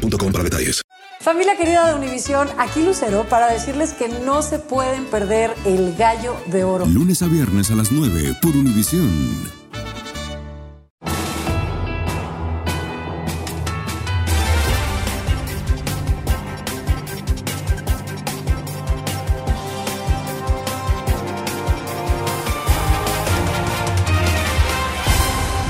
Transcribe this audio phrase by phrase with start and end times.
[0.00, 0.82] boostmobile.com para detalles.
[1.20, 6.34] Familia querida de Univisión, aquí Lucero para decirles que no se pueden perder el gallo
[6.46, 6.86] de oro.
[6.86, 9.60] Lunes a viernes a las 9 por Univisión.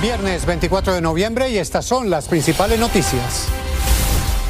[0.01, 3.49] Viernes 24 de noviembre y estas son las principales noticias.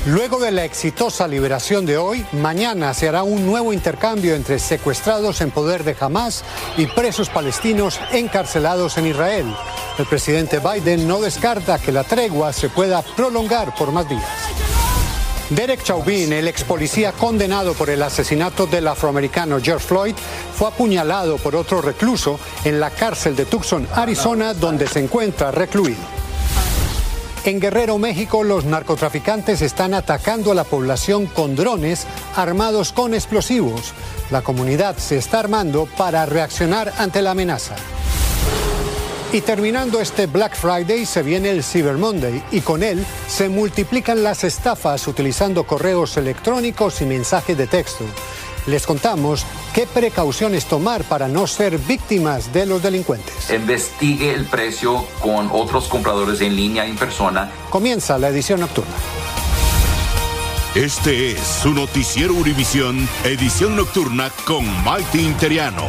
[0.07, 5.43] Luego de la exitosa liberación de hoy, mañana se hará un nuevo intercambio entre secuestrados
[5.43, 6.43] en poder de Hamas
[6.79, 9.55] y presos palestinos encarcelados en Israel.
[9.99, 14.25] El presidente Biden no descarta que la tregua se pueda prolongar por más días.
[15.51, 20.15] Derek Chauvin, el ex policía condenado por el asesinato del afroamericano George Floyd,
[20.55, 26.20] fue apuñalado por otro recluso en la cárcel de Tucson, Arizona, donde se encuentra recluido.
[27.45, 33.95] En Guerrero, México, los narcotraficantes están atacando a la población con drones armados con explosivos.
[34.31, 37.77] La comunidad se está armando para reaccionar ante la amenaza.
[39.33, 44.23] Y terminando este Black Friday se viene el Cyber Monday y con él se multiplican
[44.23, 48.05] las estafas utilizando correos electrónicos y mensajes de texto
[48.67, 53.51] les contamos qué precauciones tomar para no ser víctimas de los delincuentes.
[53.51, 57.51] Investigue el precio con otros compradores en línea y en persona.
[57.71, 58.95] Comienza la edición nocturna.
[60.75, 65.87] Este es su noticiero Univisión, edición nocturna con Maite Interiano.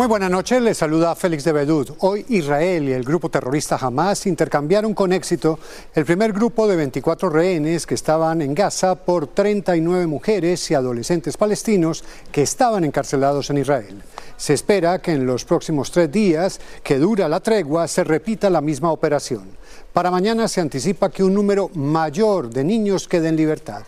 [0.00, 1.90] Muy buenas noches, les saluda Félix de Bedut.
[1.98, 5.58] Hoy Israel y el grupo terrorista Hamas intercambiaron con éxito
[5.94, 11.36] el primer grupo de 24 rehenes que estaban en Gaza por 39 mujeres y adolescentes
[11.36, 12.02] palestinos
[12.32, 14.02] que estaban encarcelados en Israel.
[14.38, 18.62] Se espera que en los próximos tres días que dura la tregua se repita la
[18.62, 19.50] misma operación.
[19.92, 23.82] Para mañana se anticipa que un número mayor de niños quede en libertad.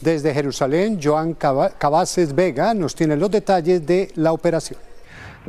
[0.00, 4.78] Desde Jerusalén, Joan Cabaces Vega nos tiene los detalles de la operación.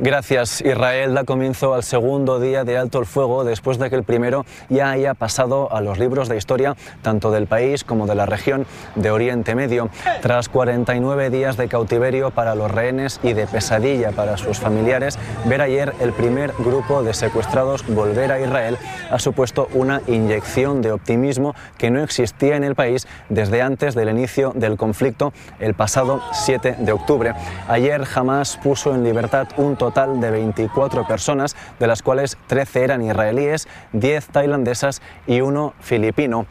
[0.00, 0.60] Gracias.
[0.60, 4.46] Israel da comienzo al segundo día de alto el fuego después de que el primero
[4.68, 8.64] ya haya pasado a los libros de historia tanto del país como de la región
[8.94, 9.90] de Oriente Medio.
[10.22, 15.62] Tras 49 días de cautiverio para los rehenes y de pesadilla para sus familiares, ver
[15.62, 18.78] ayer el primer grupo de secuestrados volver a Israel
[19.10, 24.10] ha supuesto una inyección de optimismo que no existía en el país desde antes del
[24.10, 27.34] inicio del conflicto el pasado 7 de octubre.
[27.66, 32.84] Ayer jamás puso en libertad un total total de 24 personas, de las cuales 13
[32.84, 36.46] eran israelíes, 10 tailandesas y uno filipino.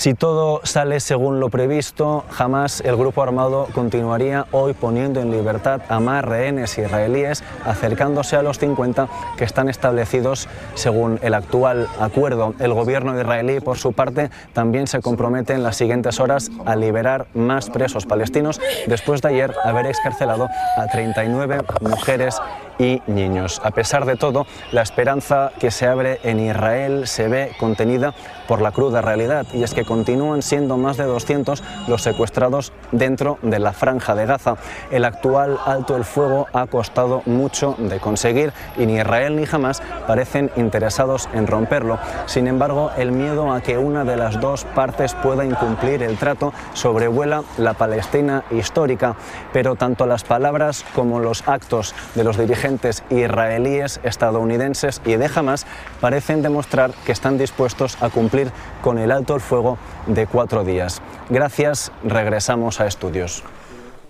[0.00, 5.82] Si todo sale según lo previsto, jamás el grupo armado continuaría hoy poniendo en libertad
[5.90, 12.54] a más rehenes israelíes, acercándose a los 50 que están establecidos según el actual acuerdo.
[12.60, 17.26] El gobierno israelí, por su parte, también se compromete en las siguientes horas a liberar
[17.34, 22.40] más presos palestinos después de ayer haber excarcelado a 39 mujeres
[22.80, 23.60] y niños.
[23.62, 28.14] A pesar de todo, la esperanza que se abre en Israel se ve contenida
[28.48, 33.38] por la cruda realidad y es que continúan siendo más de 200 los secuestrados dentro
[33.42, 34.56] de la franja de Gaza.
[34.90, 39.82] El actual alto el fuego ha costado mucho de conseguir y ni Israel ni Hamas
[40.06, 41.98] parecen interesados en romperlo.
[42.24, 46.54] Sin embargo, el miedo a que una de las dos partes pueda incumplir el trato
[46.72, 49.16] sobrevuela la Palestina histórica,
[49.52, 52.69] pero tanto las palabras como los actos de los dirigentes
[53.10, 55.66] israelíes, estadounidenses y de Hamas
[56.00, 61.00] parecen demostrar que están dispuestos a cumplir con el alto el fuego de cuatro días.
[61.28, 63.42] Gracias, regresamos a estudios.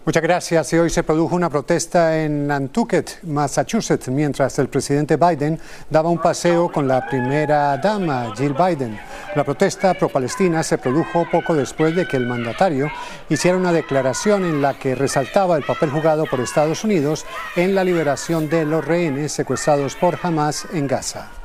[0.07, 0.73] Muchas gracias.
[0.73, 5.61] Y hoy se produjo una protesta en Nantucket, Massachusetts, mientras el presidente Biden
[5.91, 8.99] daba un paseo con la primera dama, Jill Biden.
[9.37, 12.91] La protesta pro-palestina se produjo poco después de que el mandatario
[13.29, 17.25] hiciera una declaración en la que resaltaba el papel jugado por Estados Unidos
[17.55, 21.40] en la liberación de los rehenes secuestrados por Hamas en Gaza.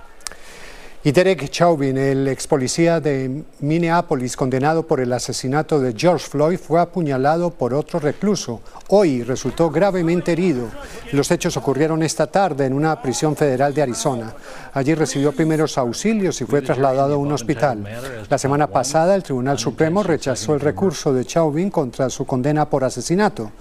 [1.06, 6.57] Y Derek Chauvin, el ex policía de Minneapolis condenado por el asesinato de George Floyd,
[6.57, 8.62] fue apuñalado por otro recluso.
[8.88, 10.68] Hoy resultó gravemente herido.
[11.12, 14.34] Los hechos ocurrieron esta tarde en una prisión federal de Arizona.
[14.74, 17.86] Allí recibió primeros auxilios y fue trasladado a un hospital.
[18.28, 22.84] La semana pasada el Tribunal Supremo rechazó el recurso de Chauvin contra su condena por
[22.84, 23.51] asesinato.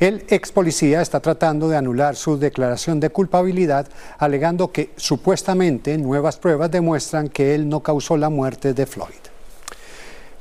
[0.00, 3.86] El ex policía está tratando de anular su declaración de culpabilidad,
[4.16, 9.29] alegando que supuestamente nuevas pruebas demuestran que él no causó la muerte de Floyd.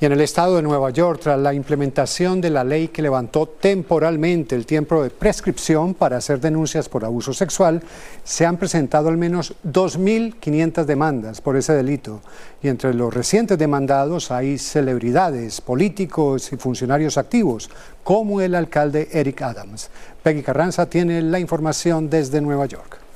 [0.02, 3.48] Y en el estado de Nueva York, tras la implementación de la ley que levantó
[3.48, 7.84] temporalmente el tiempo de prescripción para hacer denuncias por abuso sexual,
[8.24, 12.22] se han presentado al menos 2.500 demandas por ese delito.
[12.64, 17.70] Y entre los recientes demandados hay celebridades, políticos y funcionarios activos,
[18.02, 19.90] como el alcalde Eric Adams.
[20.24, 23.09] Peggy Carranza tiene la información desde Nueva York.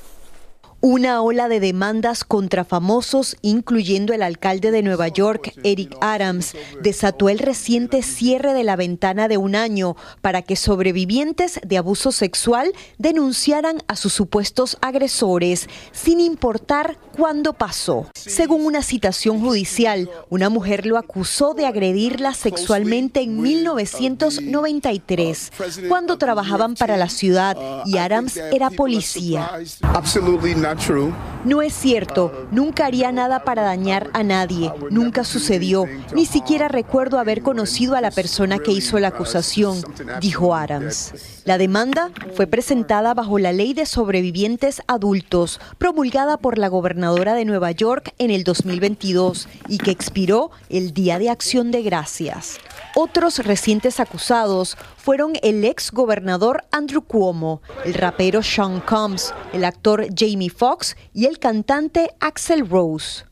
[0.85, 7.29] Una ola de demandas contra famosos, incluyendo el alcalde de Nueva York, Eric Adams, desató
[7.29, 12.73] el reciente cierre de la ventana de un año para que sobrevivientes de abuso sexual
[12.97, 18.07] denunciaran a sus supuestos agresores, sin importar cuándo pasó.
[18.13, 25.53] Según una citación judicial, una mujer lo acusó de agredirla sexualmente en 1993,
[25.87, 29.49] cuando trabajaban para la ciudad y Adams era policía.
[31.45, 35.85] No es cierto, nunca haría nada para dañar a nadie, nunca sucedió,
[36.15, 39.81] ni siquiera recuerdo haber conocido a la persona que hizo la acusación,
[40.21, 41.41] dijo Adams.
[41.43, 47.43] La demanda fue presentada bajo la Ley de Sobrevivientes Adultos, promulgada por la gobernadora de
[47.43, 52.59] Nueva York en el 2022 y que expiró el Día de Acción de Gracias.
[52.95, 60.07] Otros recientes acusados fueron el ex gobernador Andrew Cuomo, el rapero Sean Combs, el actor
[60.15, 60.62] Jamie Foxx
[61.13, 63.25] y el cantante Axel Rose.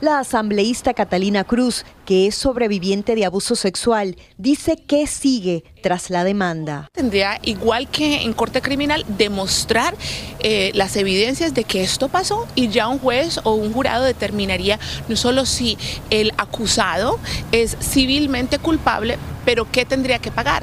[0.00, 6.24] La asambleísta Catalina Cruz, que es sobreviviente de abuso sexual, dice que sigue tras la
[6.24, 6.88] demanda.
[6.92, 9.94] Tendría, igual que en corte criminal, demostrar
[10.38, 14.78] eh, las evidencias de que esto pasó y ya un juez o un jurado determinaría
[15.08, 15.76] no solo si
[16.08, 17.18] el acusado
[17.52, 20.62] es civilmente culpable, pero qué tendría que pagar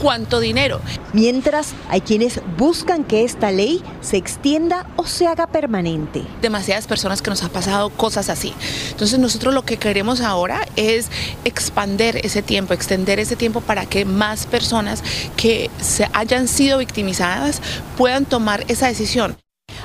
[0.00, 0.80] cuánto dinero.
[1.12, 6.22] Mientras hay quienes buscan que esta ley se extienda o se haga permanente.
[6.42, 8.52] Demasiadas personas que nos han pasado cosas así.
[8.90, 11.08] Entonces nosotros lo que queremos ahora es
[11.44, 15.02] expander ese tiempo, extender ese tiempo para que más personas
[15.36, 17.60] que se hayan sido victimizadas
[17.96, 19.36] puedan tomar esa decisión.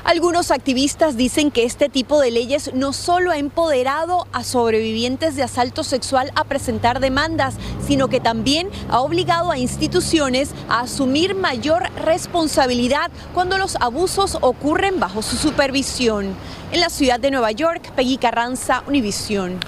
[0.04, 5.44] Algunos activistas dicen que este tipo de leyes no solo ha empoderado a sobrevivientes de
[5.44, 7.56] asalto sexual a presentar demandas,
[7.86, 15.00] sino que también ha obligado a instituciones a asumir mayor responsabilidad cuando los abusos ocurren
[15.00, 16.36] bajo su supervisión.
[16.72, 19.60] En la ciudad de Nueva York, Peggy Carranza, Univisión.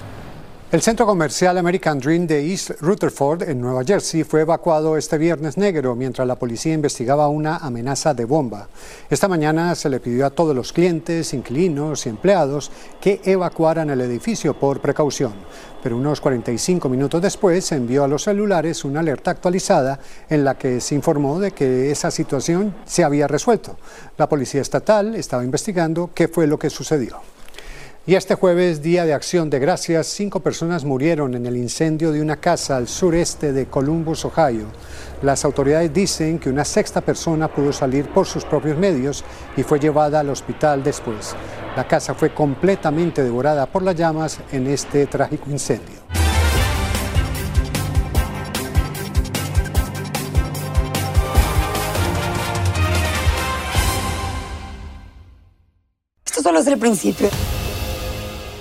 [0.74, 5.56] El centro comercial American Dream de East Rutherford, en Nueva Jersey, fue evacuado este viernes
[5.56, 8.66] negro mientras la policía investigaba una amenaza de bomba.
[9.08, 14.00] Esta mañana se le pidió a todos los clientes, inquilinos y empleados que evacuaran el
[14.00, 15.34] edificio por precaución.
[15.80, 20.58] Pero unos 45 minutos después se envió a los celulares una alerta actualizada en la
[20.58, 23.78] que se informó de que esa situación se había resuelto.
[24.18, 27.20] La policía estatal estaba investigando qué fue lo que sucedió.
[28.06, 32.20] Y este jueves, Día de Acción de Gracias, cinco personas murieron en el incendio de
[32.20, 34.66] una casa al sureste de Columbus, Ohio.
[35.22, 39.24] Las autoridades dicen que una sexta persona pudo salir por sus propios medios
[39.56, 41.34] y fue llevada al hospital después.
[41.76, 46.04] La casa fue completamente devorada por las llamas en este trágico incendio.
[56.26, 57.30] Esto solo es el principio.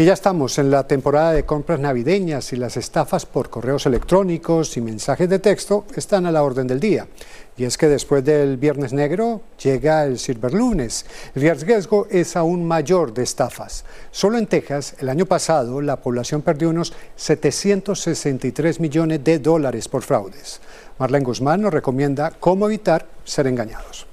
[0.00, 4.76] Y ya estamos en la temporada de compras navideñas y las estafas por correos electrónicos
[4.76, 7.08] y mensajes de texto están a la orden del día.
[7.56, 11.04] Y es que después del Viernes Negro llega el Silver Lunes.
[11.34, 13.84] El riesgo es aún mayor de estafas.
[14.12, 20.04] Solo en Texas, el año pasado, la población perdió unos 763 millones de dólares por
[20.04, 20.60] fraudes.
[21.00, 24.06] Marlene Guzmán nos recomienda cómo evitar ser engañados.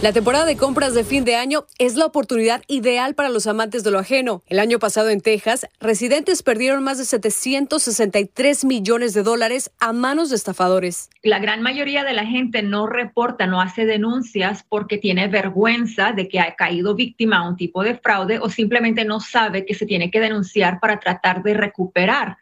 [0.00, 3.82] La temporada de compras de fin de año es la oportunidad ideal para los amantes
[3.82, 4.44] de lo ajeno.
[4.46, 10.30] El año pasado en Texas, residentes perdieron más de 763 millones de dólares a manos
[10.30, 11.10] de estafadores.
[11.24, 16.28] La gran mayoría de la gente no reporta, no hace denuncias porque tiene vergüenza de
[16.28, 19.84] que ha caído víctima a un tipo de fraude o simplemente no sabe que se
[19.84, 22.36] tiene que denunciar para tratar de recuperar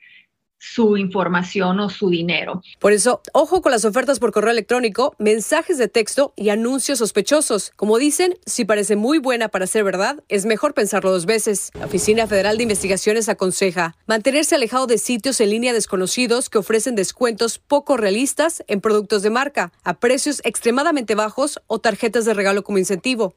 [0.59, 2.63] su información o su dinero.
[2.79, 7.73] Por eso, ojo con las ofertas por correo electrónico, mensajes de texto y anuncios sospechosos.
[7.77, 11.71] Como dicen, si parece muy buena para ser verdad, es mejor pensarlo dos veces.
[11.79, 16.95] La Oficina Federal de Investigaciones aconseja mantenerse alejado de sitios en línea desconocidos que ofrecen
[16.95, 22.65] descuentos poco realistas en productos de marca, a precios extremadamente bajos o tarjetas de regalo
[22.65, 23.35] como incentivo.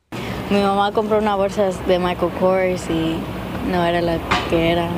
[0.50, 3.18] Mi mamá compró una bolsa de Michael Kors y
[3.72, 4.18] no era la
[4.50, 4.90] que era.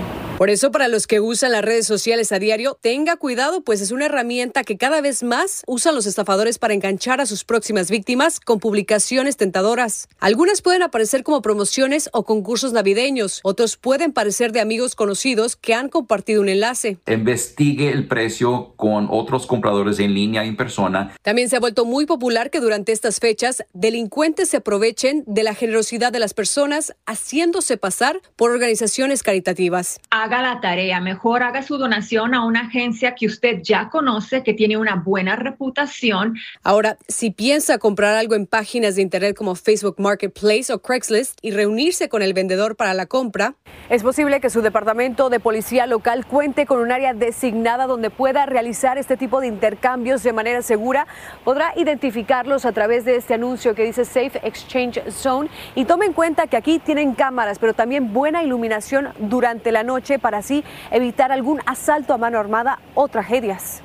[0.42, 3.92] Por eso, para los que usan las redes sociales a diario, tenga cuidado, pues es
[3.92, 8.40] una herramienta que cada vez más usan los estafadores para enganchar a sus próximas víctimas
[8.40, 10.10] con publicaciones tentadoras.
[10.20, 15.76] Algunas pueden aparecer como promociones o concursos navideños, otros pueden parecer de amigos conocidos que
[15.76, 16.98] han compartido un enlace.
[17.06, 21.16] Investigue el precio con otros compradores en línea y en persona.
[21.22, 25.54] También se ha vuelto muy popular que durante estas fechas delincuentes se aprovechen de la
[25.54, 30.00] generosidad de las personas haciéndose pasar por organizaciones caritativas
[30.32, 34.54] haga la tarea, mejor haga su donación a una agencia que usted ya conoce, que
[34.54, 36.38] tiene una buena reputación.
[36.64, 41.52] Ahora, si piensa comprar algo en páginas de internet como Facebook Marketplace o Craigslist y
[41.52, 43.56] reunirse con el vendedor para la compra,
[43.90, 48.46] es posible que su departamento de policía local cuente con un área designada donde pueda
[48.46, 51.08] realizar este tipo de intercambios de manera segura.
[51.44, 56.14] Podrá identificarlos a través de este anuncio que dice Safe Exchange Zone y tome en
[56.14, 61.32] cuenta que aquí tienen cámaras, pero también buena iluminación durante la noche para así evitar
[61.32, 63.82] algún asalto a mano armada o tragedias.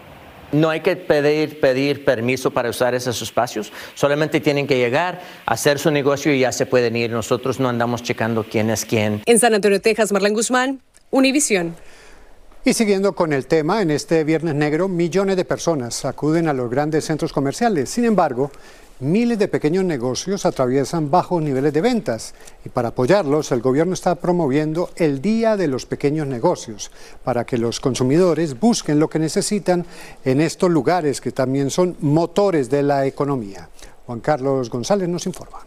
[0.52, 5.81] No hay que pedir, pedir permiso para usar esos espacios, solamente tienen que llegar, hacer
[5.81, 7.11] su negocio y ya se pueden ir.
[7.11, 9.23] Nosotros no andamos checando quién es quién.
[9.26, 11.75] En San Antonio, Texas, Marlene Guzmán, Univisión.
[12.64, 16.69] Y siguiendo con el tema, en este Viernes Negro, millones de personas acuden a los
[16.69, 17.90] grandes centros comerciales.
[17.90, 18.50] Sin embargo,
[19.00, 22.35] miles de pequeños negocios atraviesan bajos niveles de ventas
[22.65, 26.91] y para apoyarlos el gobierno está promoviendo el Día de los Pequeños Negocios
[27.23, 29.85] para que los consumidores busquen lo que necesitan
[30.25, 33.69] en estos lugares que también son motores de la economía.
[34.07, 35.59] Juan Carlos González nos informa.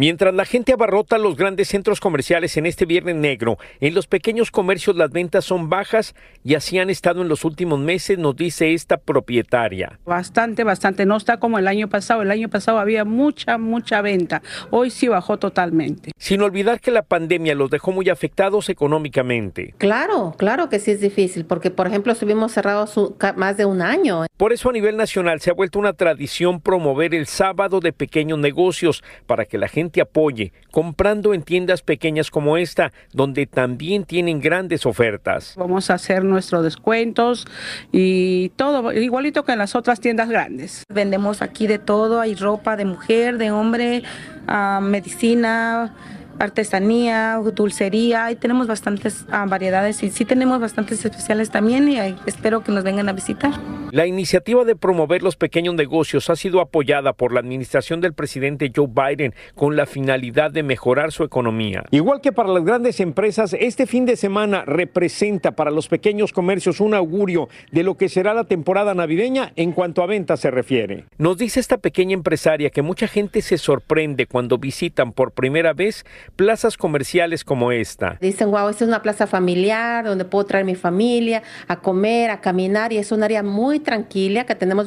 [0.00, 4.50] Mientras la gente abarrota los grandes centros comerciales en este Viernes Negro, en los pequeños
[4.50, 8.72] comercios las ventas son bajas y así han estado en los últimos meses, nos dice
[8.72, 9.98] esta propietaria.
[10.06, 11.04] Bastante, bastante.
[11.04, 12.22] No está como el año pasado.
[12.22, 14.40] El año pasado había mucha, mucha venta.
[14.70, 16.12] Hoy sí bajó totalmente.
[16.16, 19.74] Sin olvidar que la pandemia los dejó muy afectados económicamente.
[19.76, 22.98] Claro, claro que sí es difícil, porque por ejemplo estuvimos cerrados
[23.36, 24.24] más de un año.
[24.38, 28.38] Por eso a nivel nacional se ha vuelto una tradición promover el sábado de pequeños
[28.38, 34.40] negocios para que la gente apoye comprando en tiendas pequeñas como esta, donde también tienen
[34.40, 35.54] grandes ofertas.
[35.56, 37.46] Vamos a hacer nuestros descuentos
[37.90, 40.84] y todo, igualito que en las otras tiendas grandes.
[40.88, 44.02] Vendemos aquí de todo, hay ropa de mujer, de hombre,
[44.46, 45.94] ah, medicina
[46.40, 52.64] artesanía, dulcería, y tenemos bastantes ah, variedades y sí tenemos bastantes especiales también y espero
[52.64, 53.52] que nos vengan a visitar.
[53.92, 58.72] La iniciativa de promover los pequeños negocios ha sido apoyada por la administración del presidente
[58.74, 61.84] Joe Biden con la finalidad de mejorar su economía.
[61.90, 66.80] Igual que para las grandes empresas, este fin de semana representa para los pequeños comercios
[66.80, 71.04] un augurio de lo que será la temporada navideña en cuanto a ventas se refiere.
[71.18, 76.04] Nos dice esta pequeña empresaria que mucha gente se sorprende cuando visitan por primera vez
[76.30, 78.16] plazas comerciales como esta.
[78.20, 82.40] Dicen, wow, esta es una plaza familiar donde puedo traer mi familia a comer, a
[82.40, 84.86] caminar y es un área muy tranquila que tenemos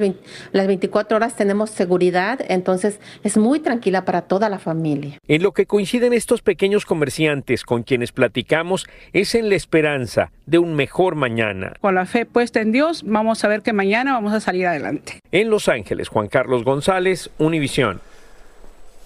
[0.51, 5.17] las 24 horas tenemos seguridad, entonces es muy tranquila para toda la familia.
[5.27, 10.59] En lo que coinciden estos pequeños comerciantes con quienes platicamos es en la esperanza de
[10.59, 11.73] un mejor mañana.
[11.81, 15.19] Con la fe puesta en Dios, vamos a ver que mañana vamos a salir adelante.
[15.31, 18.01] En Los Ángeles, Juan Carlos González, Univisión.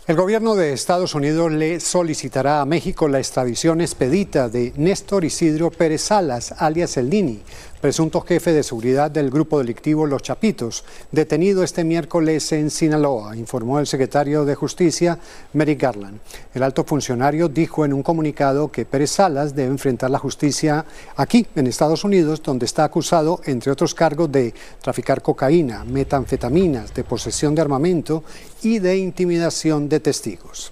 [0.08, 5.70] El gobierno de Estados Unidos le solicitará a México la extradición expedita de Néstor Isidro
[5.70, 7.42] Pérez Salas, alias El Nini,
[7.80, 13.80] presunto jefe de seguridad del grupo delictivo Los Chapitos, detenido este miércoles en Sinaloa, informó
[13.80, 15.20] el secretario de Justicia,
[15.54, 16.20] Merrick Garland.
[16.54, 21.46] El alto funcionario dijo en un comunicado que Pérez Salas debe enfrentar la justicia aquí,
[21.56, 27.54] en Estados Unidos, donde está acusado, entre otros cargos, de traficar cocaína, metanfetaminas, de posesión
[27.54, 28.24] de armamento
[28.64, 30.72] y de intimidación de testigos.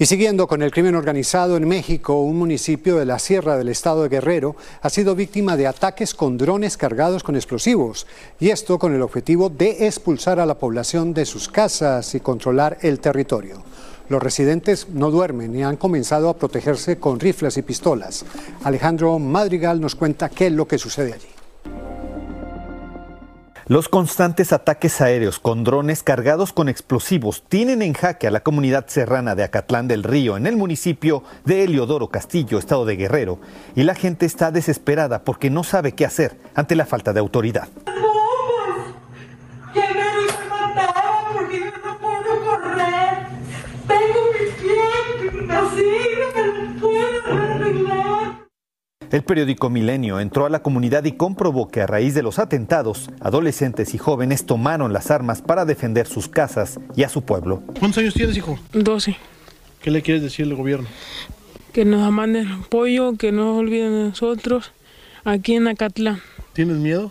[0.00, 4.04] Y siguiendo con el crimen organizado en México, un municipio de la Sierra del Estado
[4.04, 8.06] de Guerrero ha sido víctima de ataques con drones cargados con explosivos,
[8.38, 12.78] y esto con el objetivo de expulsar a la población de sus casas y controlar
[12.82, 13.64] el territorio.
[14.08, 18.24] Los residentes no duermen y han comenzado a protegerse con rifles y pistolas.
[18.62, 21.37] Alejandro Madrigal nos cuenta qué es lo que sucede allí.
[23.68, 28.86] Los constantes ataques aéreos con drones cargados con explosivos tienen en jaque a la comunidad
[28.86, 33.40] serrana de Acatlán del Río, en el municipio de Heliodoro Castillo, estado de Guerrero,
[33.76, 37.68] y la gente está desesperada porque no sabe qué hacer ante la falta de autoridad.
[49.10, 53.10] El periódico Milenio entró a la comunidad y comprobó que a raíz de los atentados,
[53.20, 57.62] adolescentes y jóvenes tomaron las armas para defender sus casas y a su pueblo.
[57.78, 58.58] ¿Cuántos años tienes, hijo?
[58.74, 59.16] 12.
[59.80, 60.88] ¿Qué le quieres decir al gobierno?
[61.72, 64.72] Que nos manden apoyo, que no olviden de nosotros
[65.24, 66.20] aquí en Acatlán.
[66.52, 67.10] ¿Tienes miedo?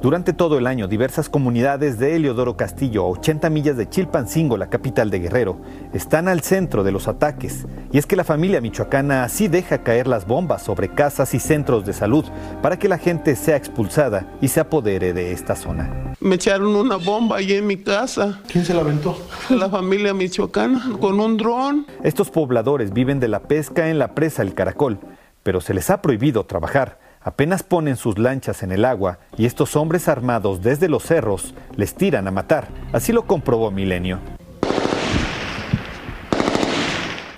[0.00, 4.70] Durante todo el año, diversas comunidades de Heliodoro Castillo, a 80 millas de Chilpancingo, la
[4.70, 5.60] capital de Guerrero,
[5.92, 7.66] están al centro de los ataques.
[7.92, 11.84] Y es que la familia michoacana así deja caer las bombas sobre casas y centros
[11.86, 12.24] de salud
[12.62, 16.14] para que la gente sea expulsada y se apodere de esta zona.
[16.20, 18.40] Me echaron una bomba allí en mi casa.
[18.48, 19.16] ¿Quién se la aventó?
[19.50, 21.86] La familia michoacana, con un dron.
[22.02, 24.98] Estos pobladores viven de la pesca en la presa El Caracol,
[25.42, 29.74] pero se les ha prohibido trabajar apenas ponen sus lanchas en el agua y estos
[29.74, 32.68] hombres armados desde los cerros les tiran a matar.
[32.92, 34.20] Así lo comprobó Milenio.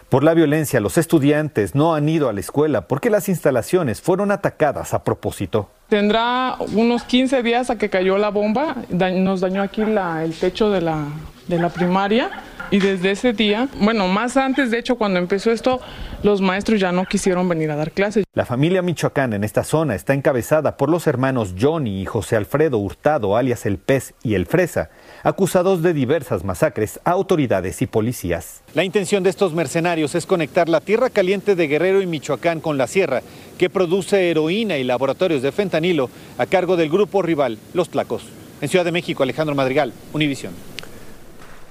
[0.08, 4.30] Por la violencia, los estudiantes no han ido a la escuela porque las instalaciones fueron
[4.30, 5.68] atacadas a propósito.
[5.88, 10.80] Tendrá unos 15 días a que cayó la bomba, nos dañó aquí el techo de
[10.80, 11.06] la,
[11.48, 12.30] de la primaria
[12.70, 15.80] y desde ese día, bueno, más antes de hecho cuando empezó esto,
[16.22, 18.24] los maestros ya no quisieron venir a dar clases.
[18.34, 22.78] La familia michoacana en esta zona está encabezada por los hermanos Johnny y José Alfredo
[22.78, 24.90] Hurtado, alias El Pez y El Fresa,
[25.22, 28.62] acusados de diversas masacres a autoridades y policías.
[28.74, 32.78] La intención de estos mercenarios es conectar la tierra caliente de Guerrero y Michoacán con
[32.78, 33.22] la sierra,
[33.58, 38.24] que produce heroína y laboratorios de fentanilo a cargo del grupo rival, Los Tlacos.
[38.60, 40.52] En Ciudad de México, Alejandro Madrigal, Univisión.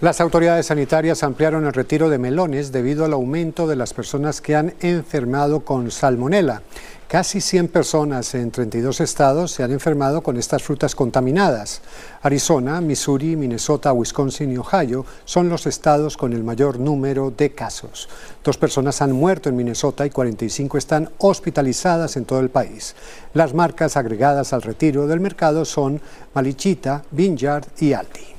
[0.05, 4.55] Las autoridades sanitarias ampliaron el retiro de melones debido al aumento de las personas que
[4.55, 6.62] han enfermado con salmonela.
[7.07, 11.81] Casi 100 personas en 32 estados se han enfermado con estas frutas contaminadas.
[12.21, 18.08] Arizona, Missouri, Minnesota, Wisconsin y Ohio son los estados con el mayor número de casos.
[18.43, 22.95] Dos personas han muerto en Minnesota y 45 están hospitalizadas en todo el país.
[23.34, 25.99] Las marcas agregadas al retiro del mercado son
[26.36, 28.35] Malichita, Vineyard y Aldi.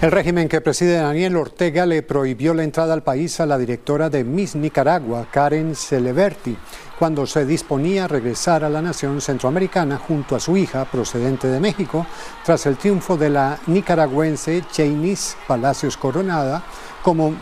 [0.00, 4.08] El régimen que preside Daniel Ortega le prohibió la entrada al país a la directora
[4.08, 6.56] de Miss Nicaragua, Karen Celeberti,
[6.98, 11.60] cuando se disponía a regresar a la nación centroamericana junto a su hija, procedente de
[11.60, 12.06] México,
[12.46, 16.62] tras el triunfo de la nicaragüense Chainis Palacios Coronada
[17.02, 17.34] como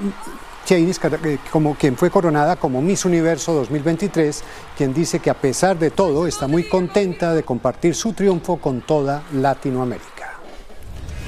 [0.71, 4.43] eh, como quien fue coronada como Miss Universo 2023,
[4.77, 8.81] quien dice que a pesar de todo está muy contenta de compartir su triunfo con
[8.81, 10.28] toda Latinoamérica.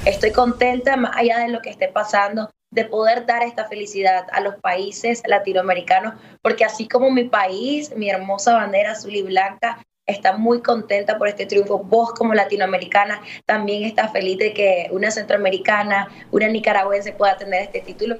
[0.05, 4.41] Estoy contenta, más allá de lo que esté pasando, de poder dar esta felicidad a
[4.41, 10.35] los países latinoamericanos, porque así como mi país, mi hermosa bandera azul y blanca, está
[10.35, 11.79] muy contenta por este triunfo.
[11.79, 17.81] Vos como latinoamericana también estás feliz de que una centroamericana, una nicaragüense pueda tener este
[17.81, 18.17] título.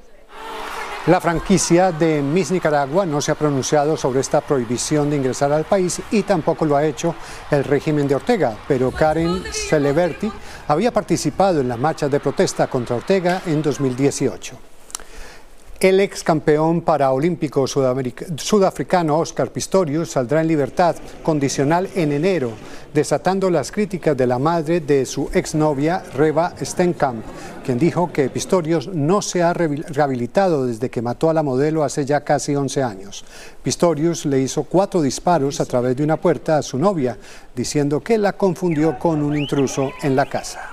[1.08, 5.64] La franquicia de Miss Nicaragua no se ha pronunciado sobre esta prohibición de ingresar al
[5.64, 7.16] país y tampoco lo ha hecho
[7.50, 10.32] el régimen de Ortega, pero Karen Celeberti
[10.68, 14.56] había participado en las marchas de protesta contra Ortega en 2018.
[15.80, 22.52] El ex campeón paraolímpico sudafricano Oscar Pistorius saldrá en libertad condicional en enero,
[22.94, 27.24] desatando las críticas de la madre de su exnovia Reba Stenkamp,
[27.66, 32.06] quien dijo que Pistorius no se ha rehabilitado desde que mató a la modelo hace
[32.06, 33.24] ya casi 11 años.
[33.64, 37.18] Pistorius le hizo cuatro disparos a través de una puerta a su novia,
[37.56, 40.71] diciendo que la confundió con un intruso en la casa.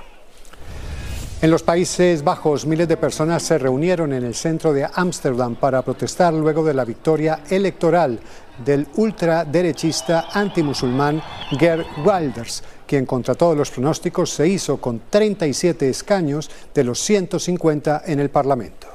[1.41, 5.81] En los Países Bajos, miles de personas se reunieron en el centro de Ámsterdam para
[5.81, 8.19] protestar luego de la victoria electoral
[8.65, 11.23] del ultraderechista antimusulmán
[11.57, 18.03] Gerd Wilders, quien contra todos los pronósticos se hizo con 37 escaños de los 150
[18.05, 18.87] en el Parlamento.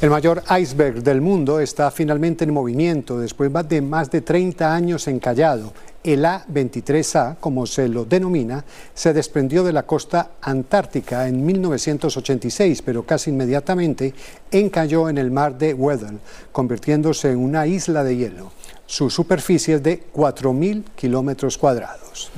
[0.00, 5.06] El mayor iceberg del mundo está finalmente en movimiento después de más de 30 años
[5.06, 5.74] encallado
[6.12, 13.04] el A-23A, como se lo denomina, se desprendió de la costa antártica en 1986, pero
[13.04, 14.14] casi inmediatamente
[14.50, 16.18] encalló en el mar de Weddell,
[16.52, 18.52] convirtiéndose en una isla de hielo.
[18.86, 22.30] Su superficie es de 4.000 kilómetros cuadrados.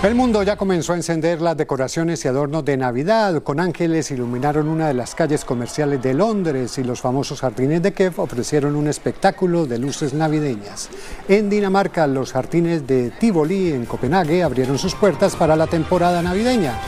[0.00, 3.42] El mundo ya comenzó a encender las decoraciones y adornos de Navidad.
[3.42, 7.92] Con ángeles iluminaron una de las calles comerciales de Londres y los famosos jardines de
[7.92, 10.88] Kev ofrecieron un espectáculo de luces navideñas.
[11.26, 16.78] En Dinamarca, los jardines de Tivoli en Copenhague abrieron sus puertas para la temporada navideña.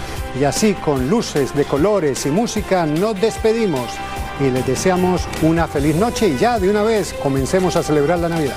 [0.40, 3.90] Y así, con luces de colores y música, nos despedimos
[4.38, 8.28] y les deseamos una feliz noche y ya de una vez comencemos a celebrar la
[8.28, 8.56] Navidad.